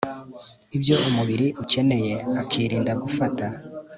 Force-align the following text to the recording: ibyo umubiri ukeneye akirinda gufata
ibyo 0.75 0.95
umubiri 1.09 1.47
ukeneye 1.63 2.13
akirinda 2.41 2.91
gufata 3.03 3.45